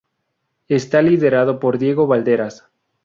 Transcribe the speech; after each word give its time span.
Está 0.67 1.03
liderado 1.03 1.59
por 1.59 1.77
Diego 1.77 2.07
Valderas. 2.07 2.65